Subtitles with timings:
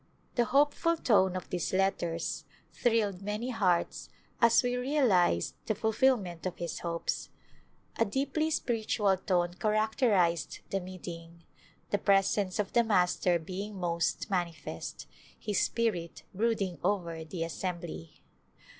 [0.33, 4.09] The hopeful tone of these letters thrilled many hearts
[4.41, 7.29] as we realized the fulfillment of his hopes.
[7.99, 11.43] A deeply spiritual tone characterized the meeting,
[11.91, 15.05] the presence of the Master being most man ifest,
[15.39, 18.23] His Spirit brooding over the assembly.